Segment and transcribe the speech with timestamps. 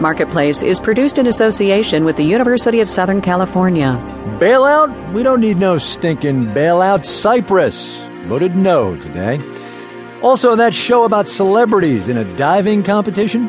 [0.00, 3.98] Marketplace is produced in association with the University of Southern California.
[4.38, 5.12] Bailout?
[5.12, 7.04] We don't need no stinking bailout.
[7.04, 9.40] Cyprus voted no today.
[10.22, 13.48] Also, that show about celebrities in a diving competition?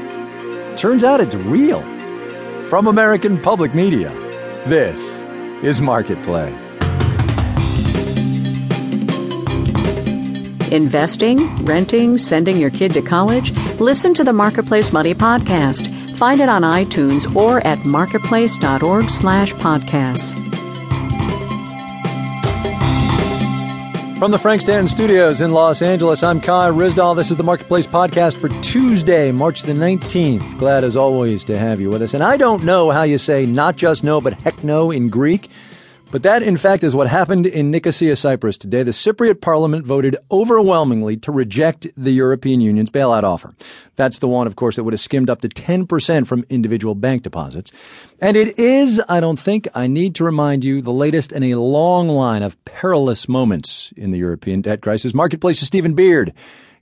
[0.75, 1.82] Turns out it's real.
[2.68, 4.09] From American Public Media,
[4.66, 5.00] this
[5.63, 6.55] is Marketplace.
[10.71, 13.52] Investing, renting, sending your kid to college?
[13.79, 15.98] Listen to the Marketplace Money podcast.
[16.20, 20.36] Find it on iTunes or at marketplace.org slash podcasts.
[24.19, 27.15] From the Frank Stanton Studios in Los Angeles, I'm Kai Ryssdal.
[27.15, 30.57] This is the Marketplace Podcast for Tuesday, March the 19th.
[30.57, 32.13] Glad as always to have you with us.
[32.13, 35.49] And I don't know how you say not just no, but heck no in Greek.
[36.11, 38.81] But that, in fact, is what happened in Nicosia, Cyprus today.
[38.81, 43.53] The Cypriot parliament voted overwhelmingly to reject the European Union's bailout offer.
[43.95, 47.22] That's the one, of course, that would have skimmed up to 10% from individual bank
[47.22, 47.72] deposits.
[48.19, 51.55] And it is, I don't think, I need to remind you, the latest in a
[51.55, 55.13] long line of perilous moments in the European debt crisis.
[55.13, 56.33] Marketplace's Stephen Beard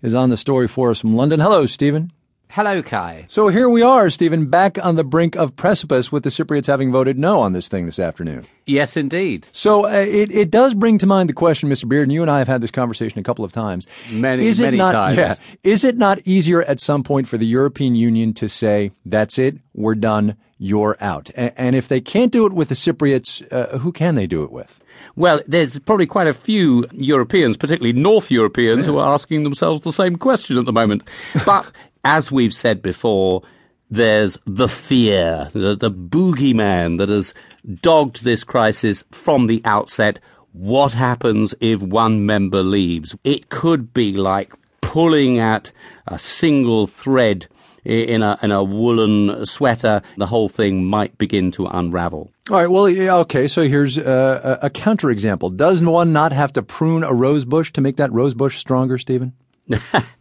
[0.02, 1.42] is on the story for us from London.
[1.42, 2.14] Hello, Stephen.
[2.50, 3.26] Hello, Kai.
[3.28, 6.92] So here we are, Stephen, back on the brink of precipice with the Cypriots having
[6.92, 8.48] voted no on this thing this afternoon.
[8.66, 9.48] Yes, indeed.
[9.52, 11.88] So uh, it, it does bring to mind the question, Mr.
[11.88, 13.86] Beard, and you and I have had this conversation a couple of times.
[14.10, 15.18] Many, is it many not, times.
[15.18, 19.38] Yeah, is it not easier at some point for the European Union to say, that's
[19.38, 21.30] it, we're done, you're out?
[21.36, 24.44] And, and if they can't do it with the Cypriots, uh, who can they do
[24.44, 24.80] it with?
[25.16, 29.92] Well, there's probably quite a few Europeans, particularly North Europeans, who are asking themselves the
[29.92, 31.04] same question at the moment.
[31.46, 31.72] But
[32.04, 33.44] as we've said before,
[33.90, 37.34] there's the fear, the, the boogeyman that has
[37.82, 40.20] dogged this crisis from the outset.
[40.52, 43.16] What happens if one member leaves?
[43.24, 45.72] It could be like pulling at
[46.08, 47.48] a single thread
[47.86, 50.02] in a, in a woolen sweater.
[50.18, 52.32] The whole thing might begin to unravel.
[52.50, 55.56] All right, well, yeah, okay, so here's uh, a, a counterexample.
[55.56, 58.98] Does one not have to prune a rose bush to make that rose bush stronger,
[58.98, 59.34] Stephen?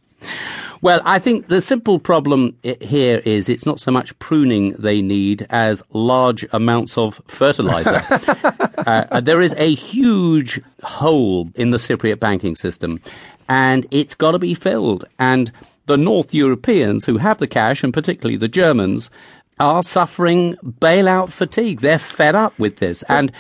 [0.83, 5.47] Well, I think the simple problem here is it's not so much pruning they need
[5.51, 8.03] as large amounts of fertilizer.
[8.87, 13.01] uh, there is a huge hole in the Cypriot banking system,
[13.49, 15.05] and it's got to be filled.
[15.19, 15.51] And
[15.87, 19.11] the North Europeans who have the cash, and particularly the Germans,
[19.59, 21.81] are suffering bailout fatigue.
[21.81, 23.33] They're fed up with this, and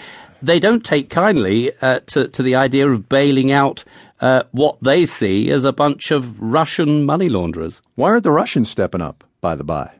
[0.42, 3.84] they don't take kindly uh, to, to the idea of bailing out
[4.20, 7.82] uh, what they see as a bunch of Russian money launderers.
[7.94, 9.90] Why aren't the Russians stepping up, by the by?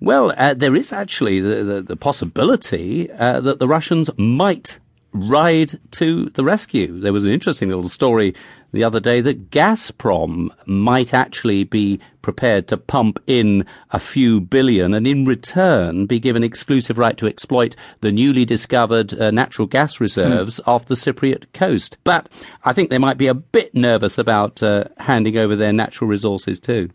[0.00, 4.78] Well, uh, there is actually the, the, the possibility uh, that the Russians might
[5.12, 7.00] ride to the rescue.
[7.00, 8.34] There was an interesting little story
[8.74, 14.94] the other day that Gazprom might actually be prepared to pump in a few billion
[14.94, 20.00] and in return be given exclusive right to exploit the newly discovered uh, natural gas
[20.00, 20.68] reserves mm.
[20.68, 21.98] off the Cypriot coast.
[22.02, 22.28] But
[22.64, 26.58] I think they might be a bit nervous about uh, handing over their natural resources
[26.58, 26.90] too.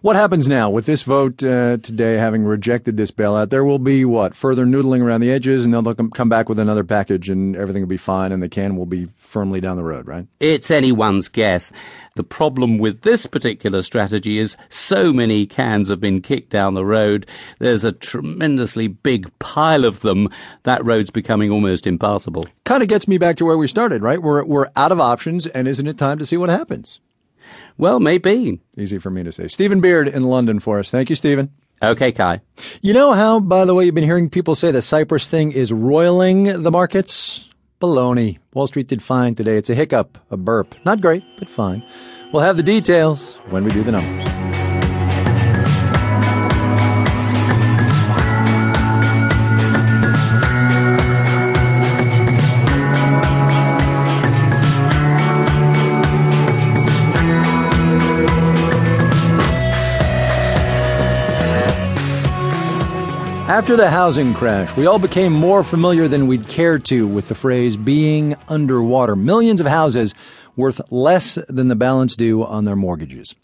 [0.00, 3.50] What happens now with this vote uh, today, having rejected this bailout?
[3.50, 6.84] There will be what further noodling around the edges, and they'll come back with another
[6.84, 10.06] package, and everything will be fine, and the can will be firmly down the road,
[10.06, 10.26] right?
[10.40, 11.72] It's anyone's guess.
[12.14, 16.84] The problem with this particular strategy is so many cans have been kicked down the
[16.84, 17.26] road.
[17.58, 20.30] There's a tremendously big pile of them.
[20.62, 22.46] That road's becoming almost impassable.
[22.64, 24.22] Kind of gets me back to where we started, right?
[24.22, 27.00] We're we're out of options, and isn't it time to see what happens?
[27.78, 28.60] Well, maybe.
[28.76, 29.48] Easy for me to say.
[29.48, 30.90] Stephen Beard in London for us.
[30.90, 31.50] Thank you, Stephen.
[31.82, 32.40] Okay, Kai.
[32.80, 35.72] You know how, by the way, you've been hearing people say the Cyprus thing is
[35.72, 37.48] roiling the markets?
[37.80, 38.38] Baloney.
[38.54, 39.58] Wall Street did fine today.
[39.58, 40.74] It's a hiccup, a burp.
[40.86, 41.84] Not great, but fine.
[42.32, 44.35] We'll have the details when we do the numbers.
[63.48, 67.36] After the housing crash, we all became more familiar than we'd care to with the
[67.36, 69.14] phrase being underwater.
[69.14, 70.14] Millions of houses
[70.56, 73.36] worth less than the balance due on their mortgages.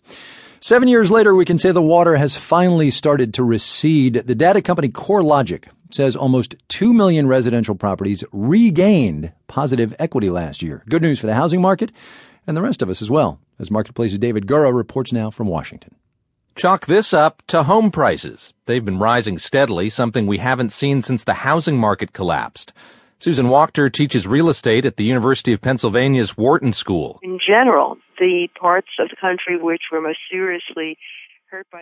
[0.58, 4.14] Seven years later, we can say the water has finally started to recede.
[4.14, 10.82] The data company CoreLogic says almost 2 million residential properties regained positive equity last year.
[10.88, 11.92] Good news for the housing market
[12.48, 15.94] and the rest of us as well, as Marketplace's David Gura reports now from Washington.
[16.54, 18.52] Chalk this up to home prices.
[18.66, 22.74] They've been rising steadily, something we haven't seen since the housing market collapsed.
[23.18, 27.18] Susan Wachter teaches real estate at the University of Pennsylvania's Wharton School.
[27.22, 30.98] In general, the parts of the country which were most seriously
[31.50, 31.80] hurt by